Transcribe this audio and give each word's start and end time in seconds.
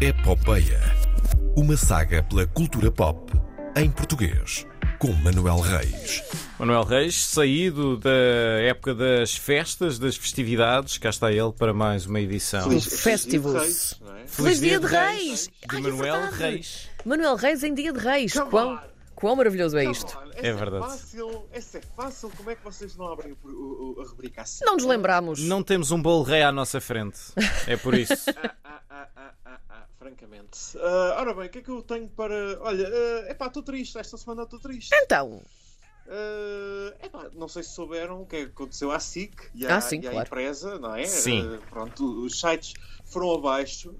Epopeia. 0.00 0.80
Uma 1.56 1.76
saga 1.76 2.22
pela 2.22 2.46
cultura 2.46 2.90
pop 2.90 3.32
em 3.76 3.90
português. 3.90 4.66
Com 4.98 5.12
Manuel 5.12 5.60
Reis. 5.60 6.22
Manuel 6.58 6.82
Reis, 6.84 7.24
saído 7.26 7.96
da 7.98 8.10
época 8.10 8.94
das 8.94 9.36
festas, 9.36 9.98
das 9.98 10.16
festividades, 10.16 10.98
cá 10.98 11.10
está 11.10 11.30
ele 11.32 11.52
para 11.52 11.72
mais 11.74 12.06
uma 12.06 12.20
edição. 12.20 12.62
Feliz- 12.68 13.00
Festivals. 13.00 14.00
Feliz 14.26 14.60
Dia 14.60 14.80
de 14.80 14.86
Reis, 14.86 14.90
não 14.90 14.96
é? 14.96 15.16
Feliz 15.16 15.20
Dia 15.20 15.20
de 15.20 15.26
Reis! 15.26 15.42
de 15.48 15.52
Ai, 15.68 15.78
é 15.78 15.82
Manuel 15.82 16.14
verdade. 16.22 16.36
Reis. 16.42 16.88
Manuel 17.04 17.36
Reis 17.36 17.62
em 17.64 17.74
dia 17.74 17.92
de 17.92 17.98
Reis. 17.98 18.32
Come 18.32 18.50
Quão, 18.50 18.74
on. 18.74 18.78
quão 19.14 19.36
maravilhoso 19.36 19.76
é 19.76 19.84
isto? 19.84 20.12
Come 20.14 20.28
on, 20.28 20.32
É 20.36 20.48
essa 20.48 20.58
verdade. 20.58 20.84
Fácil, 20.86 21.46
essa 21.52 21.78
é 21.78 21.82
fácil. 21.96 22.30
Como 22.36 22.50
é 22.50 22.54
que 22.56 22.64
vocês 22.64 22.96
não 22.96 23.12
abrem 23.12 23.36
o- 23.44 23.48
o- 23.98 24.00
a 24.00 24.08
rubrica 24.08 24.42
assim? 24.42 24.64
Não 24.64 24.74
nos 24.74 24.84
lembramos. 24.84 25.40
Não 25.40 25.62
temos 25.62 25.90
um 25.90 26.00
bolo 26.00 26.22
rei 26.24 26.42
à 26.42 26.50
nossa 26.50 26.80
frente. 26.80 27.18
É 27.66 27.76
por 27.76 27.94
isso. 27.94 28.14
Ah, 28.36 28.54
ah, 28.64 28.80
ah, 28.90 29.08
ah, 29.16 29.30
ah, 29.44 29.58
ah, 29.70 29.86
francamente. 30.04 30.58
Ah, 30.78 31.16
ora 31.20 31.32
bem, 31.32 31.46
o 31.46 31.50
que 31.50 31.58
é 31.58 31.62
que 31.62 31.70
eu 31.70 31.82
tenho 31.82 32.08
para. 32.08 32.58
Olha, 32.60 32.86
é 32.86 33.30
epá, 33.30 33.46
estou 33.46 33.62
triste. 33.62 33.96
Esta 33.98 34.18
semana 34.18 34.42
estou 34.42 34.60
triste. 34.60 34.94
Então, 34.94 35.40
Ah, 36.06 36.94
epá, 37.02 37.30
não 37.34 37.48
sei 37.48 37.62
se 37.62 37.70
souberam 37.70 38.20
o 38.20 38.26
que 38.26 38.36
é 38.36 38.44
que 38.44 38.50
aconteceu 38.50 38.92
à 38.92 39.00
SIC 39.00 39.34
e 39.54 39.66
à, 39.66 39.78
Ah, 39.78 39.80
sim, 39.80 40.00
e 40.02 40.06
à 40.06 40.10
claro. 40.10 40.26
empresa, 40.26 40.78
não 40.78 40.94
é? 40.94 41.06
Sim. 41.06 41.40
Ah, 41.42 41.58
pronto, 41.70 42.26
os 42.26 42.38
sites 42.38 42.74
foram 43.06 43.32
abaixo. 43.32 43.94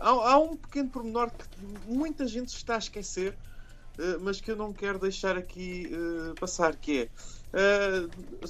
Ah, 0.00 0.08
há, 0.08 0.32
há 0.32 0.38
um 0.38 0.56
pequeno 0.56 0.90
pormenor 0.90 1.30
que 1.30 1.46
muita 1.60 2.26
gente 2.26 2.48
está 2.48 2.74
a 2.74 2.78
esquecer, 2.78 3.38
mas 4.20 4.40
que 4.40 4.50
eu 4.50 4.56
não 4.56 4.72
quero 4.72 4.98
deixar 4.98 5.38
aqui 5.38 5.88
passar, 6.40 6.74
que 6.74 7.02
é 7.02 7.08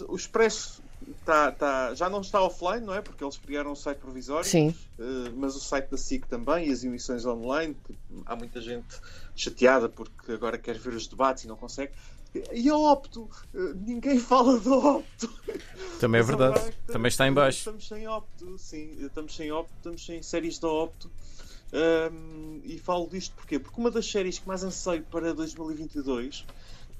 o 0.09 0.17
Expresso 0.17 0.83
tá- 1.25 1.53
tá- 1.53 1.95
já 1.95 2.09
não 2.09 2.21
está 2.21 2.41
offline, 2.41 2.85
não 2.85 2.95
é? 2.95 3.01
Porque 3.01 3.23
eles 3.23 3.37
criaram 3.37 3.73
um 3.73 3.77
site 3.77 3.99
provisório. 3.99 4.49
sim. 4.49 4.75
Uh, 4.99 5.31
mas 5.37 5.55
o 5.55 5.61
site 5.61 5.91
da 5.91 5.97
SIC 5.97 6.27
também 6.27 6.69
e 6.69 6.73
as 6.73 6.83
emissões 6.83 7.27
online, 7.27 7.77
que 7.85 7.95
há 8.25 8.35
muita 8.35 8.61
gente 8.61 8.87
chateada 9.35 9.89
porque 9.89 10.33
agora 10.33 10.57
quer 10.57 10.79
ver 10.79 10.95
os 10.95 11.07
debates 11.07 11.45
e 11.45 11.49
não 11.49 11.57
consegue. 11.57 11.93
E 12.53 12.69
a 12.69 12.77
Opto, 12.77 13.29
uh, 13.55 13.75
ninguém 13.75 14.19
fala 14.21 14.59
da 14.59 14.75
Opto. 14.75 15.33
Também 16.01 16.21
é 16.21 16.25
verdade. 16.25 16.61
que 16.87 16.93
Também 16.93 17.09
está 17.09 17.27
em 17.27 17.33
baixo. 17.33 17.59
Estamos 17.59 17.89
sem 17.89 18.09
Opto, 18.09 18.59
sim, 18.59 18.97
estamos 19.01 19.35
sem 19.37 19.53
Opto, 19.53 19.73
estamos 19.77 20.05
sem 20.05 20.23
séries 20.23 20.59
da 20.59 20.69
Opto. 20.69 21.11
Um, 21.73 22.61
e 22.65 22.79
falo 22.79 23.09
disto 23.09 23.35
porquê? 23.35 23.59
Porque 23.59 23.79
uma 23.81 23.91
das 23.91 24.09
séries 24.09 24.39
que 24.39 24.47
mais 24.47 24.63
anseio 24.63 25.03
para 25.11 25.35
2022 25.35 26.41
uh, 26.41 26.45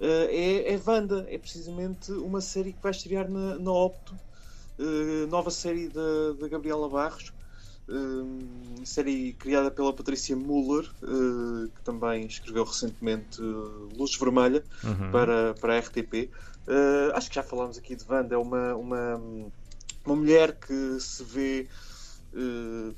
é, 0.01 0.75
é 0.75 0.81
Wanda, 0.87 1.27
é 1.29 1.39
precisamente 1.39 2.13
uma 2.13 2.41
série 2.41 2.73
que 2.73 2.83
vai 2.83 2.93
estrear 2.93 3.31
na, 3.31 3.59
na 3.59 3.73
Opto, 3.73 4.15
uh, 4.79 5.27
nova 5.29 5.51
série 5.51 5.89
da, 5.89 6.33
da 6.39 6.49
Gabriela 6.49 6.89
Barros, 6.89 7.33
um, 7.89 8.85
série 8.85 9.33
criada 9.35 9.71
pela 9.71 9.93
Patrícia 9.93 10.37
Muller, 10.37 10.91
uh, 11.03 11.69
que 11.69 11.83
também 11.85 12.27
escreveu 12.27 12.65
recentemente 12.65 13.41
uh, 13.41 13.89
Luz 13.97 14.17
Vermelha 14.17 14.65
Uhum. 14.83 15.11
para, 15.11 15.55
para 15.55 15.75
a 15.75 15.79
RTP. 15.79 16.31
Uh, 16.67 17.15
acho 17.15 17.29
que 17.29 17.37
já 17.37 17.43
falámos 17.43 17.79
aqui 17.79 17.95
de 17.95 18.05
Wanda, 18.09 18.35
é 18.35 18.39
uma, 18.39 18.75
uma, 18.75 19.15
uma 20.05 20.17
mulher 20.17 20.57
que 20.57 20.99
se 21.01 21.23
vê 21.23 21.69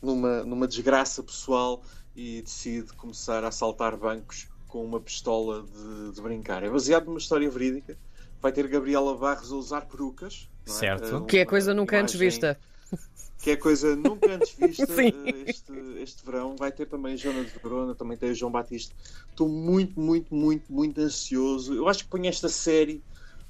numa, 0.03 0.43
numa 0.43 0.67
desgraça 0.67 1.23
pessoal 1.23 1.81
e 2.17 2.43
decide 2.43 2.93
começar 2.95 3.45
a 3.45 3.49
assaltar 3.49 3.97
bancos 3.97 4.49
com 4.69 4.85
uma 4.85 5.01
pistola 5.01 5.63
de, 5.63 6.13
de 6.13 6.21
brincar. 6.21 6.63
É 6.63 6.71
baseado 6.71 7.07
numa 7.07 7.19
história 7.19 7.51
verídica. 7.51 7.97
Vai 8.41 8.53
ter 8.53 8.69
Gabriela 8.69 9.17
Barros 9.17 9.51
a 9.51 9.57
usar 9.57 9.81
perucas. 9.83 10.49
não 10.67 10.75
é? 10.75 10.79
Certo. 10.79 11.25
Que 11.25 11.39
é 11.39 11.41
uma 11.41 11.47
coisa 11.47 11.75
nunca 11.75 12.01
antes 12.01 12.15
vista. 12.15 12.59
que 13.39 13.51
é 13.51 13.57
coisa 13.57 13.97
nunca 13.97 14.31
antes 14.33 14.55
vista 14.55 14.87
Sim. 14.95 15.13
eh, 15.27 15.45
este, 15.51 15.73
este 16.01 16.25
verão. 16.25 16.55
Vai 16.57 16.71
ter 16.71 16.87
também 16.87 17.15
a 17.15 17.17
Joana 17.17 17.43
de 17.43 17.59
Verona, 17.59 17.95
também 17.95 18.17
tem 18.17 18.31
o 18.31 18.35
João 18.35 18.53
Batista. 18.53 18.95
Estou 19.31 19.49
muito, 19.49 19.99
muito, 19.99 20.33
muito, 20.33 20.73
muito 20.73 21.01
ansioso. 21.01 21.75
Eu 21.75 21.89
acho 21.89 22.05
que 22.05 22.11
ponho 22.11 22.29
esta 22.29 22.49
série 22.49 23.03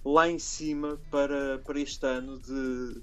lá 0.04 0.28
em 0.28 0.38
cima 0.38 0.98
para, 1.10 1.58
para 1.58 1.80
este 1.80 2.06
ano 2.06 2.38
de 2.38 3.02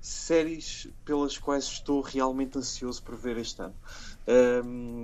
séries 0.00 0.88
pelas 1.04 1.36
quais 1.36 1.64
estou 1.64 2.00
realmente 2.00 2.56
ansioso 2.56 3.02
por 3.02 3.16
ver 3.16 3.36
este 3.38 3.60
ano. 3.60 3.74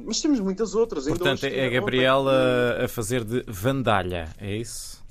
Mas 0.04 0.20
temos 0.20 0.40
muitas 0.40 0.74
outras. 0.74 1.06
Portanto, 1.06 1.44
é 1.44 1.66
a 1.66 1.70
Gabriela 1.70 2.84
a 2.84 2.88
fazer 2.88 3.24
de 3.24 3.44
Vandalha, 3.46 4.28
é 4.38 4.56
isso? 4.56 5.02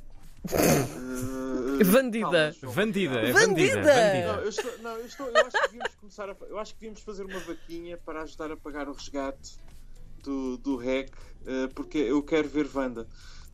ontem, 0.43 1.79
eh, 1.79 1.83
Vandida. 1.83 2.55
Vandida, 2.63 3.19
é 3.19 3.31
Vandida! 3.31 3.31
vandida. 3.31 3.77
Não, 3.77 4.33
vandida. 4.33 4.41
eu, 4.43 4.49
estou, 4.49 4.77
não, 4.79 4.91
eu, 4.97 5.05
estou, 5.05 5.27
eu 5.27 5.37
acho 5.37 5.51
que 5.51 5.67
devíamos 5.67 5.95
começar 5.95 6.29
a, 6.29 6.35
eu 6.49 6.59
acho 6.59 6.73
que 6.73 6.79
devíamos 6.79 7.01
fazer 7.01 7.25
uma 7.25 7.39
vaquinha 7.39 7.97
para 7.97 8.23
ajudar 8.23 8.51
a 8.51 8.57
pagar 8.57 8.89
o 8.89 8.93
resgate 8.93 9.57
do, 10.23 10.57
do 10.57 10.77
REC, 10.77 11.11
eh, 11.45 11.67
porque 11.73 11.97
eu 11.97 12.21
quero 12.23 12.49
ver 12.49 12.69
Wanda. 12.73 13.07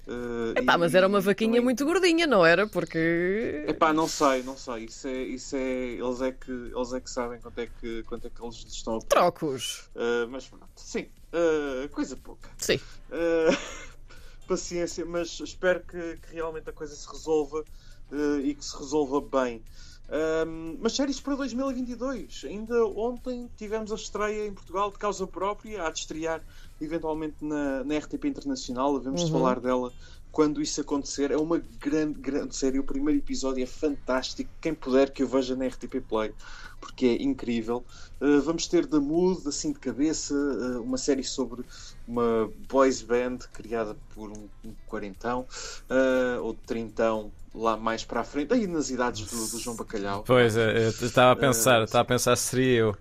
Eh, 0.07 0.61
Epá, 0.61 0.75
e- 0.75 0.77
mas 0.77 0.95
era 0.95 1.05
uma 1.07 1.19
vaquinha 1.19 1.51
também- 1.51 1.63
muito 1.63 1.85
gordinha, 1.85 2.25
não 2.25 2.45
era? 2.45 2.65
Porque. 2.65 3.65
Epá, 3.67 3.91
não 3.91 4.07
sei, 4.07 4.41
não 4.43 4.55
sei. 4.55 4.85
Isso 4.85 5.07
é, 5.07 5.21
isso 5.23 5.55
é, 5.55 5.59
eles, 5.59 6.21
é 6.21 6.31
que, 6.31 6.51
eles 6.51 6.93
é 6.93 7.01
que 7.01 7.09
sabem 7.09 7.39
quanto 7.41 7.59
é 7.59 7.67
que, 7.67 8.03
quanto 8.03 8.25
é 8.27 8.29
que 8.29 8.41
eles 8.41 8.55
estão 8.69 8.95
a. 8.97 9.01
Trocos. 9.01 9.89
Eh, 9.95 10.25
mas 10.29 10.47
pronto, 10.47 10.65
sim, 10.77 11.07
eh, 11.33 11.87
coisa 11.89 12.15
pouca. 12.15 12.49
Sim. 12.57 12.79
Uh, 13.09 13.51
paciência, 14.47 15.05
mas 15.05 15.39
espero 15.41 15.81
que, 15.81 16.17
que 16.17 16.33
realmente 16.33 16.69
a 16.69 16.73
coisa 16.73 16.95
se 16.95 17.07
resolva 17.11 17.65
uh, 18.11 18.39
e 18.39 18.55
que 18.55 18.63
se 18.63 18.77
resolva 18.77 19.19
bem. 19.21 19.61
Um, 20.09 20.77
mas 20.79 20.93
séries 20.95 21.19
para 21.19 21.35
2022. 21.35 22.41
Ainda 22.45 22.85
ontem 22.87 23.49
tivemos 23.57 23.91
a 23.91 23.95
estreia 23.95 24.47
em 24.47 24.53
Portugal 24.53 24.91
de 24.91 24.97
causa 24.97 25.27
própria, 25.27 25.83
há 25.85 25.91
de 25.91 25.99
estrear 25.99 26.45
eventualmente 26.79 27.37
na, 27.43 27.83
na 27.83 27.97
RTP 27.97 28.25
Internacional. 28.29 28.95
Havemos 28.95 29.23
de 29.25 29.31
Uhum. 29.31 29.31
falar 29.31 29.59
dela 29.59 29.93
quando 30.31 30.61
isso 30.61 30.79
acontecer. 30.79 31.31
É 31.31 31.37
uma 31.37 31.57
grande, 31.59 32.19
grande 32.21 32.55
série. 32.55 32.79
O 32.79 32.85
primeiro 32.85 33.19
episódio 33.19 33.63
é 33.63 33.67
fantástico. 33.67 34.51
Quem 34.61 34.73
puder 34.73 35.11
que 35.11 35.23
eu 35.23 35.27
veja 35.27 35.55
na 35.55 35.65
RTP 35.67 36.01
Play, 36.01 36.33
porque 36.79 37.05
é 37.05 37.23
incrível. 37.23 37.85
Uh, 38.21 38.41
vamos 38.41 38.67
ter 38.67 38.85
da 38.87 38.99
Mood, 38.99 39.47
assim 39.47 39.71
de 39.73 39.79
cabeça, 39.79 40.33
uh, 40.33 40.81
uma 40.83 40.97
série 40.97 41.23
sobre 41.23 41.65
uma 42.05 42.51
boys 42.55 43.01
band 43.01 43.39
criada 43.53 43.99
por 44.09 44.31
um, 44.31 44.49
um 44.63 44.75
quarentão 44.85 45.47
uh, 45.89 46.41
ou 46.43 46.53
trintão 46.53 47.33
lá 47.57 47.75
mais 47.75 48.03
para 48.05 48.21
a 48.21 48.23
frente, 48.23 48.53
aí 48.53 48.67
nas 48.67 48.89
idades 48.89 49.29
do, 49.29 49.47
do 49.47 49.59
João 49.59 49.75
Bacalhau. 49.75 50.23
Pois, 50.25 50.55
é, 50.55 50.85
eu 50.85 50.89
estava 50.89 51.31
a 51.31 51.35
pensar, 51.35 51.83
estava 51.83 52.01
a 52.03 52.05
pensar 52.05 52.35
se 52.35 52.43
seria 52.49 52.77
eu. 52.79 52.97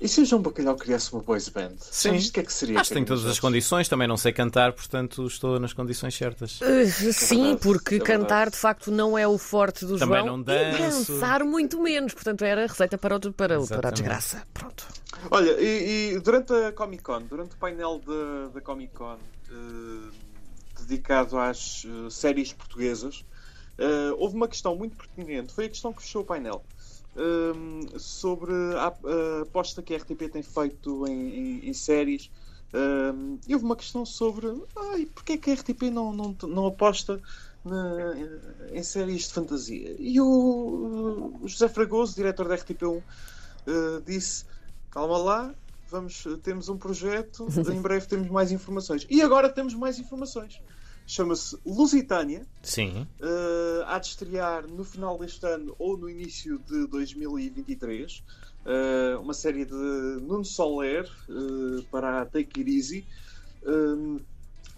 E 0.00 0.08
se 0.08 0.20
o 0.20 0.24
João 0.24 0.42
Bacalhau 0.42 0.74
criasse 0.74 1.12
uma 1.12 1.22
boys 1.22 1.48
band? 1.48 1.74
Sim. 1.78 2.16
Isto 2.16 2.30
o 2.30 2.32
que 2.32 2.40
é 2.40 2.42
que 2.42 2.52
seria? 2.52 2.80
Acho 2.80 2.88
que 2.88 2.94
tenho 2.94 3.06
todas 3.06 3.24
as 3.24 3.38
condições, 3.38 3.88
também 3.88 4.08
não 4.08 4.16
sei 4.16 4.32
cantar, 4.32 4.72
portanto 4.72 5.24
estou 5.26 5.60
nas 5.60 5.72
condições 5.72 6.12
certas. 6.16 6.60
Uh, 6.60 7.12
sim, 7.12 7.42
verdade, 7.42 7.60
porque 7.62 7.94
é 7.94 8.00
cantar 8.00 8.50
de 8.50 8.56
facto 8.56 8.90
não 8.90 9.16
é 9.16 9.28
o 9.28 9.38
forte 9.38 9.84
do 9.86 9.96
Também 9.96 10.24
João. 10.24 10.38
não 10.38 10.40
E 10.40 10.44
danço. 10.72 11.12
dançar 11.12 11.44
muito 11.44 11.80
menos. 11.80 12.14
Portanto, 12.14 12.42
era 12.44 12.66
receita 12.66 12.98
para, 12.98 13.16
o, 13.16 13.32
para, 13.32 13.60
para 13.64 13.88
a 13.88 13.92
desgraça. 13.92 14.42
Pronto. 14.52 14.84
Olha, 15.30 15.52
e, 15.60 16.14
e 16.14 16.20
durante 16.20 16.52
a 16.52 16.72
Comic 16.72 17.04
Con, 17.04 17.22
durante 17.22 17.54
o 17.54 17.58
painel 17.58 18.00
da, 18.52 18.60
Comic 18.60 18.92
Con 18.92 19.18
eh, 19.50 20.10
dedicado 20.80 21.38
às 21.38 21.86
eh, 21.86 22.10
séries 22.10 22.52
portuguesas, 22.52 23.24
eh, 23.78 24.12
houve 24.18 24.34
uma 24.36 24.48
questão 24.48 24.76
muito 24.76 24.96
pertinente, 24.96 25.52
foi 25.52 25.66
a 25.66 25.68
questão 25.68 25.92
que 25.92 26.02
fechou 26.02 26.22
o 26.22 26.26
painel. 26.26 26.64
eh, 27.16 27.98
sobre 27.98 28.52
a, 28.76 28.94
aposta 29.42 29.82
que 29.82 29.94
a 29.94 29.96
RTP 29.96 30.28
tem 30.28 30.42
feito 30.42 31.06
em, 31.06 31.12
em- 31.62 31.68
em 31.68 31.72
séries 31.74 32.30
e 33.46 33.54
houve 33.54 33.64
uma 33.64 33.76
questão 33.76 34.04
sobre 34.04 34.46
ai, 34.92 35.06
porque 35.06 35.32
é 35.34 35.38
que 35.38 35.50
a 35.50 35.54
RTP 35.54 35.90
não, 35.90 36.12
não, 36.12 36.36
não 36.42 36.66
aposta 36.66 37.20
na- 37.64 38.14
em 38.72 38.82
séries 38.82 39.28
de 39.28 39.32
fantasia 39.32 39.96
e 39.98 40.20
o, 40.20 41.38
o 41.42 41.48
José 41.48 41.68
Fragoso, 41.68 42.14
diretor 42.14 42.48
da 42.48 42.54
RTP1 42.56 43.02
eh, 43.66 44.00
disse 44.04 44.44
calma 44.90 45.18
lá, 45.18 45.54
vamos, 45.90 46.24
temos 46.42 46.68
um 46.68 46.78
projeto, 46.78 47.46
em 47.72 47.80
breve 47.82 48.06
temos 48.06 48.28
mais 48.28 48.50
informações. 48.52 49.06
E 49.10 49.20
agora 49.22 49.48
temos 49.48 49.74
mais 49.74 49.98
informações. 49.98 50.60
Chama-se 51.06 51.56
Lusitânia, 51.64 52.44
Sim. 52.62 53.06
eh, 53.20 53.84
há 53.86 53.98
de 53.98 54.06
estrear 54.08 54.66
no 54.66 54.84
final 54.84 55.16
deste 55.18 55.46
ano 55.46 55.74
ou 55.78 55.96
no 55.96 56.10
início 56.10 56.58
de 56.68 56.86
2023. 56.88 58.22
Eh, 58.66 59.16
uma 59.20 59.32
série 59.32 59.64
de 59.64 59.72
Nuno 59.72 60.44
Soler 60.44 61.08
eh, 61.28 61.84
para 61.90 62.22
a 62.22 62.24
Take 62.26 62.60
It 62.60 62.76
Easy, 62.76 63.04
eh, 63.64 64.20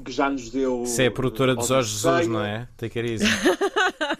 que 0.04 0.12
já 0.12 0.28
nos 0.28 0.50
deu. 0.50 0.82
Isso 0.82 1.00
é 1.00 1.06
a 1.06 1.10
produtora 1.10 1.56
de 1.56 1.66
Jorge 1.66 1.90
Jesus, 1.90 2.26
não 2.26 2.44
é? 2.44 2.68
Take 2.76 2.98
it 2.98 3.12
easy. 3.12 3.24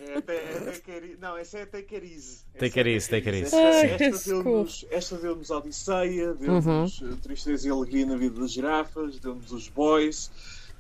É, 0.00 0.14
é, 0.14 0.16
é 0.16 0.60
Take 0.72 0.90
It 0.90 1.06
Easy. 1.06 1.19
Não, 1.20 1.37
essa 1.37 1.58
é 1.58 1.62
a 1.62 1.66
Take 1.66 1.94
It 1.94 2.06
Easy. 2.06 2.38
Take 2.58 2.81
It 2.81 2.88
Easy, 2.88 3.10
Take 3.10 3.28
It 3.28 3.43
Easy. 3.43 4.87
Esta, 4.90 5.16
deu-nos 5.19 5.50
Odisseia, 5.50 6.32
deu-nos 6.34 7.02
eh, 7.02 7.16
Tristeza 7.22 7.69
e 7.69 7.70
Alegria 7.70 8.06
na 8.06 8.16
Vida 8.16 8.40
das 8.40 8.52
Girafas, 8.52 9.19
deu-nos 9.20 9.52
Os 9.52 9.69
Boys. 9.69 10.31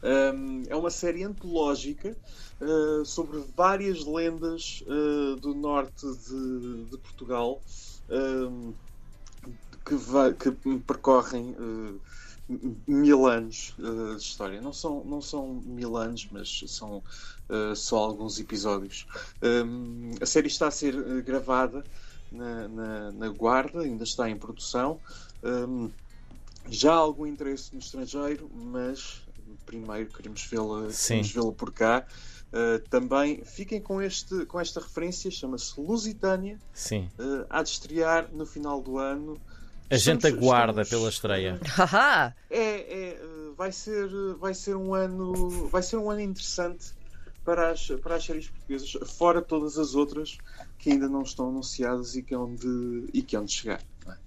Um, 0.02 0.62
é 0.68 0.76
uma 0.76 0.90
série 0.90 1.24
antológica 1.24 2.16
uh, 2.60 3.04
sobre 3.04 3.38
várias 3.56 4.04
lendas 4.04 4.82
uh, 4.86 5.36
do 5.36 5.54
norte 5.54 6.06
de, 6.06 6.84
de 6.90 6.98
Portugal. 6.98 7.60
Um, 8.08 8.74
que, 9.84 9.94
vai- 9.94 10.34
que 10.34 10.50
percorrem 10.86 11.54
eh, 11.58 12.00
mil 12.86 13.26
anos 13.26 13.74
de 13.78 14.16
história. 14.22 14.60
Não 14.60 14.72
são, 14.72 15.04
não 15.04 15.20
são 15.20 15.54
mil 15.64 15.96
anos, 15.96 16.28
mas 16.30 16.60
são 16.66 17.02
só 17.74 17.98
alguns 17.98 18.38
episódios. 18.38 19.06
Um, 19.42 20.10
a 20.20 20.26
série 20.26 20.48
está 20.48 20.68
a 20.68 20.70
ser 20.70 21.22
gravada 21.22 21.82
na, 22.30 22.68
na- 22.68 23.12
na 23.12 23.28
Guarda, 23.30 23.80
ainda 23.80 24.04
está 24.04 24.28
em 24.28 24.36
produção. 24.38 25.00
Já 26.70 26.92
há 26.92 26.96
algum 26.96 27.26
interesse 27.26 27.72
no 27.72 27.78
estrangeiro, 27.80 28.50
mas 28.52 29.27
primeiro 29.68 30.08
queremos 30.10 30.42
vê-la 30.44 30.88
vê-la 31.32 31.52
por 31.52 31.70
cá. 31.72 32.06
Uh, 32.50 32.78
também 32.88 33.44
fiquem 33.44 33.78
com, 33.78 34.00
este, 34.00 34.46
com 34.46 34.58
esta 34.58 34.80
referência, 34.80 35.30
chama-se 35.30 35.78
Lusitânia, 35.78 36.58
Sim. 36.72 37.10
uh, 37.18 37.44
há 37.50 37.62
de 37.62 37.68
estrear 37.68 38.26
no 38.32 38.46
final 38.46 38.80
do 38.80 38.96
ano. 38.98 39.38
A 39.90 39.96
gente 39.98 40.24
Estamos- 40.26 40.38
aguarda 40.42 40.80
estamos, 40.82 40.88
pela 40.88 41.08
estreia. 41.10 41.60
Haha! 41.62 42.34
é, 42.48 43.10
é, 43.10 43.22
uh, 43.22 43.54
vai 43.54 43.70
ser, 43.70 44.08
vai 44.40 44.54
ser 44.54 44.74
um 44.76 44.94
ano, 44.94 45.68
vai 45.68 45.82
ser 45.82 45.98
um 45.98 46.10
ano 46.10 46.22
interessante 46.22 46.86
para 47.44 47.70
as, 47.70 47.86
para 48.02 48.16
as 48.16 48.24
séries 48.24 48.48
portuguesas, 48.48 48.92
fora 49.18 49.42
todas 49.42 49.76
as 49.78 49.94
outras 49.94 50.38
que 50.78 50.90
ainda 50.92 51.06
não 51.08 51.22
estão 51.22 51.48
anunciadas 51.50 52.16
e 52.16 52.22
que 52.22 52.34
hão 52.34 52.54
de, 52.54 53.08
e 53.12 53.20
que 53.20 53.36
hão 53.36 53.44
de 53.44 53.52
chegar. 53.52 53.82
não 54.06 54.12
é? 54.14 54.18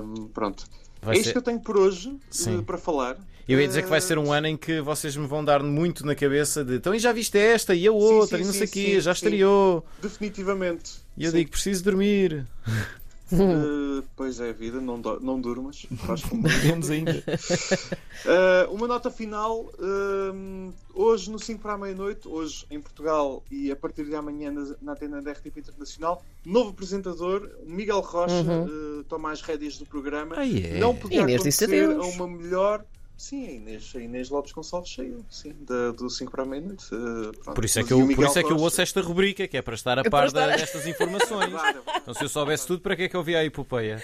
Um, 0.00 0.28
pronto. 0.28 0.64
Vai 1.02 1.16
é 1.16 1.18
isto 1.18 1.26
ser- 1.26 1.32
que 1.32 1.38
eu 1.38 1.42
tenho 1.42 1.60
por 1.60 1.76
hoje 1.76 2.16
Sim. 2.30 2.58
uh, 2.58 2.62
para 2.62 2.78
falar. 2.78 3.16
Eu 3.48 3.60
ia 3.60 3.66
dizer 3.66 3.82
que 3.82 3.88
vai 3.90 4.00
ser 4.00 4.18
um 4.18 4.32
ano 4.32 4.46
em 4.46 4.56
que 4.56 4.80
vocês 4.80 5.16
me 5.16 5.26
vão 5.26 5.44
dar 5.44 5.62
muito 5.64 6.06
na 6.06 6.14
cabeça 6.14 6.64
de 6.64 6.76
então 6.76 6.94
e 6.94 6.98
já 7.00 7.12
viste 7.12 7.36
esta 7.36 7.74
e 7.74 7.86
a 7.88 7.92
outra 7.92 8.38
sim, 8.38 8.44
e 8.44 8.46
não 8.46 8.52
sim, 8.52 8.58
sei 8.60 8.66
o 8.68 8.70
quê, 8.70 8.94
sim, 8.94 9.00
já 9.00 9.12
sim. 9.14 9.26
estreou. 9.26 9.84
Definitivamente. 10.00 10.92
E 11.18 11.24
eu 11.24 11.30
Sim. 11.32 11.38
digo, 11.38 11.50
preciso 11.50 11.82
dormir. 11.84 12.46
Uh, 13.32 14.04
pois 14.16 14.40
é, 14.40 14.52
vida, 14.52 14.80
não, 14.80 15.00
do- 15.00 15.20
não 15.20 15.40
durmas. 15.40 15.86
Faz 15.98 16.22
como 16.22 16.42
Menos 16.42 16.90
ainda. 16.90 17.12
Uh, 17.12 18.72
uma 18.74 18.86
nota 18.86 19.10
final. 19.10 19.70
um, 19.78 20.72
hoje, 20.94 21.30
no 21.30 21.38
5 21.38 21.60
para 21.60 21.74
a 21.74 21.78
meia-noite, 21.78 22.28
hoje 22.28 22.66
em 22.70 22.80
Portugal 22.80 23.42
e 23.50 23.70
a 23.70 23.76
partir 23.76 24.04
de 24.04 24.14
amanhã 24.14 24.50
na, 24.50 24.74
na 24.82 24.92
antena 24.92 25.22
da 25.22 25.32
RTP 25.32 25.58
Internacional, 25.58 26.24
novo 26.44 26.70
apresentador, 26.70 27.48
Miguel 27.66 28.00
Rocha, 28.00 28.34
uh, 28.42 29.04
toma 29.04 29.32
as 29.32 29.40
rédeas 29.42 29.78
do 29.78 29.86
programa. 29.86 30.34
Ah, 30.38 30.46
é? 30.46 30.78
Não 30.78 30.94
podia 30.94 31.20
Inês 31.22 31.40
acontecer 31.40 31.90
a 31.90 32.02
uma 32.06 32.26
melhor. 32.28 32.84
Sim, 33.16 33.46
a 33.46 33.50
Inês, 33.52 33.92
a 33.94 34.00
Inês 34.00 34.30
Lopes 34.30 34.50
Gonçalves 34.52 34.92
saiu, 34.94 35.24
sim, 35.30 35.54
da, 35.60 35.92
do 35.92 36.10
5 36.10 36.30
para 36.30 36.42
a 36.42 36.46
meia-noite. 36.46 36.86
Uh, 36.92 37.30
pronto. 37.38 37.54
Por 37.54 37.64
isso 37.64 37.78
é 37.78 37.84
que 37.84 37.94
o 37.94 38.00
eu, 38.10 38.16
por 38.16 38.24
isso 38.26 38.38
é 38.38 38.42
que 38.42 38.50
eu 38.52 38.56
ouço 38.56 38.80
esta 38.82 39.00
rubrica, 39.00 39.46
que 39.46 39.56
é 39.56 39.62
para 39.62 39.74
estar 39.74 39.96
a 39.98 40.02
É 40.02 40.10
par 40.10 40.30
da- 40.32 40.46
estar- 40.46 40.56
destas 40.56 40.86
informações. 40.88 41.50
Claro. 41.50 41.82
Então 41.96 42.14
se 42.14 42.24
eu 42.24 42.28
soubesse 42.28 42.66
tudo, 42.66 42.80
para 42.80 42.96
que 42.96 43.02
é 43.02 43.08
que 43.08 43.16
eu 43.16 43.22
via 43.22 43.38
a 43.38 43.44
epopeia? 43.44 44.02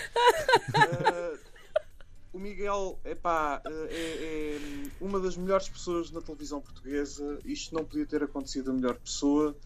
Uh, 0.69 1.39
o 2.33 2.39
Miguel 2.39 2.99
epá, 3.05 3.61
uh, 3.67 3.71
é, 3.91 4.57
é 4.57 4.59
uma 5.01 5.19
das 5.19 5.37
melhores 5.37 5.69
pessoas 5.69 6.11
na 6.13 6.21
televisão 6.21 6.61
portuguesa. 6.61 7.41
Isto 7.45 7.75
não 7.75 7.85
podia 7.85 8.07
ter 8.07 8.23
acontecido 8.23 8.71
a 8.71 8.75
melhor 8.75 8.95
pessoa. 8.97 9.57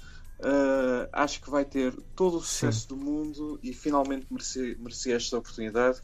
Uh, 0.41 1.07
acho 1.13 1.41
que 1.43 1.51
vai 1.51 1.65
ter 1.65 1.95
todo 2.17 2.39
o 2.39 2.41
sucesso 2.41 2.89
do 2.89 2.97
mundo 2.97 3.61
e 3.63 3.73
finalmente 3.75 4.27
merecer 4.31 5.15
esta 5.15 5.37
oportunidade. 5.37 6.01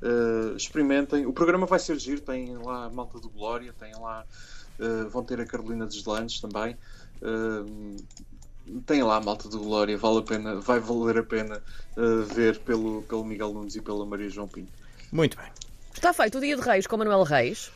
Uh, 0.00 0.56
experimentem. 0.56 1.26
O 1.26 1.32
programa 1.32 1.66
vai 1.66 1.78
ser 1.78 1.98
giro. 1.98 2.20
Tem 2.20 2.56
lá 2.56 2.84
a 2.86 2.90
Malta 2.90 3.18
do 3.18 3.28
Glória, 3.28 3.72
tem 3.78 3.92
lá, 3.98 4.24
uh, 4.78 5.08
vão 5.08 5.24
ter 5.24 5.40
a 5.40 5.46
Carolina 5.46 5.86
Deslandes 5.86 6.40
também. 6.40 6.76
Uh, 7.20 7.96
tem 8.86 9.02
lá 9.02 9.16
a 9.16 9.20
Malta 9.20 9.48
do 9.48 9.58
Glória, 9.58 9.96
vale 9.96 10.18
a 10.18 10.22
pena, 10.22 10.56
vai 10.60 10.78
valer 10.78 11.18
a 11.18 11.22
pena 11.22 11.62
uh, 11.96 12.22
ver 12.24 12.58
pelo, 12.60 13.02
pelo 13.02 13.24
Miguel 13.24 13.52
Nunes 13.52 13.74
e 13.76 13.80
pela 13.80 14.04
Maria 14.06 14.28
João 14.28 14.46
Pinto. 14.46 14.70
Muito 15.10 15.36
bem. 15.36 15.50
Está 15.94 16.12
feito 16.12 16.38
o 16.38 16.40
dia 16.40 16.54
de 16.54 16.62
Reis 16.62 16.86
com 16.86 16.96
Manuel 16.96 17.22
Reis. 17.22 17.72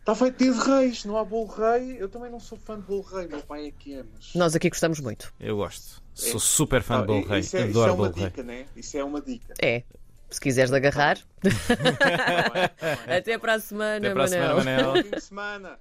Está 0.00 0.16
feito 0.16 0.36
dia 0.38 0.52
de 0.52 0.58
reis, 0.58 1.04
não 1.04 1.16
há 1.16 1.24
bolo 1.24 1.46
rei. 1.46 1.96
Eu 1.96 2.08
também 2.08 2.28
não 2.28 2.40
sou 2.40 2.58
fã 2.58 2.74
de 2.74 2.82
bolo 2.82 3.02
rei, 3.02 3.28
meu 3.28 3.40
pai 3.40 3.68
é 3.68 3.70
que 3.70 3.94
é, 3.94 4.02
mas. 4.12 4.34
Nós 4.34 4.56
aqui 4.56 4.68
gostamos 4.68 4.98
muito. 4.98 5.32
Eu 5.38 5.56
gosto. 5.56 6.02
Sou 6.12 6.40
super 6.40 6.82
fã 6.82 6.96
Ah, 6.96 7.00
de 7.02 7.06
Bolo 7.06 7.24
Rei. 7.24 7.38
Isso 7.38 7.56
é, 7.56 7.60
isso 7.60 7.70
Adoro 7.70 7.88
é 7.88 7.94
uma 7.94 8.04
Bolo 8.08 8.18
Rei. 8.18 8.26
dica, 8.26 8.42
né? 8.42 8.66
Isso 8.76 8.96
é 8.98 9.04
uma 9.04 9.20
dica. 9.20 9.54
É. 9.62 9.84
Se 10.32 10.40
quiseres 10.40 10.72
agarrar. 10.72 11.18
Até 13.06 13.38
para 13.38 13.54
a 13.54 13.60
semana, 13.60 13.96
Até 13.98 14.14
para 14.14 14.24
a 14.24 14.28
semana, 14.28 14.54
Manel. 14.54 14.86
Manel. 14.86 15.02
Fim 15.04 15.10
de 15.10 15.20
semana. 15.20 15.78